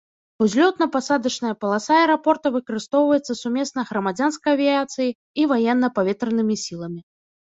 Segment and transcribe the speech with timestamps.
[0.43, 5.11] Узлётна-пасадачная паласа аэрапорта выкарыстоўваецца сумесна грамадзянскай авіяцыяй
[5.43, 6.99] і ваенна-паветранымі сіламі.